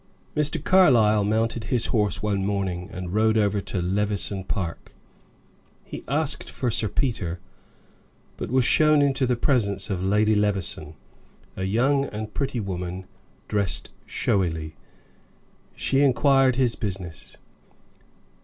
[0.35, 0.57] Mr.
[0.63, 4.93] Carlyle mounted his horse one morning and rode over to Levison Park.
[5.83, 7.39] He asked for Sir Peter,
[8.35, 10.95] but was shown into the presence of Lady Levison
[11.55, 13.05] a young and pretty woman
[13.47, 14.75] dressed showily.
[15.75, 17.37] She inquired his business.